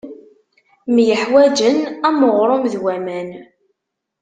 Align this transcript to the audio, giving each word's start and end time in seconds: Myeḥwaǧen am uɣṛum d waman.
Myeḥwaǧen 0.93 1.77
am 2.07 2.19
uɣṛum 2.29 2.63
d 2.71 2.75
waman. 2.83 3.29